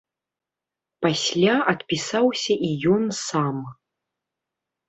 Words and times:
Пасля 1.05 1.55
адпісаўся 1.73 2.53
і 2.69 2.73
ён 2.95 3.03
сам. 3.27 3.63